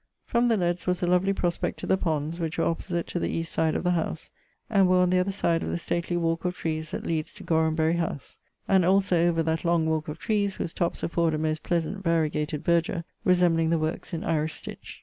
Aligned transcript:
From 0.25 0.47
the 0.47 0.57
leads 0.57 0.87
was 0.87 1.03
a 1.03 1.05
lovely 1.05 1.31
prospect 1.31 1.77
to 1.77 1.85
the 1.85 1.95
ponds, 1.95 2.39
which 2.39 2.57
were 2.57 2.63
opposite 2.65 3.05
to 3.09 3.19
the 3.19 3.29
east 3.29 3.51
side 3.51 3.75
of 3.75 3.83
the 3.83 3.91
howse, 3.91 4.31
and 4.67 4.87
were 4.89 4.97
on 4.97 5.11
the 5.11 5.19
other 5.19 5.31
side 5.31 5.61
of 5.61 5.69
the 5.69 5.77
stately 5.77 6.17
walke 6.17 6.43
of 6.43 6.55
trees 6.55 6.89
that 6.89 7.05
leades 7.05 7.31
to 7.33 7.43
Gorhambery 7.43 7.97
howse: 7.97 8.39
and 8.67 8.83
also 8.83 9.27
over 9.27 9.43
that 9.43 9.63
long 9.63 9.85
walke 9.85 10.07
of 10.07 10.17
trees, 10.17 10.55
whose 10.55 10.73
topps 10.73 11.03
afford 11.03 11.35
a 11.35 11.37
most 11.37 11.61
pleasant 11.61 12.03
variegated 12.03 12.65
verdure, 12.65 13.03
resembling 13.23 13.69
the 13.69 13.77
workes 13.77 14.11
in 14.11 14.23
Irish 14.23 14.55
stitch. 14.55 14.99